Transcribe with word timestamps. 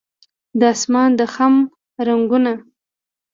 د 0.59 0.61
اسمان 0.73 1.09
د 1.19 1.21
خم 1.33 1.53
رنګونه 2.07 2.51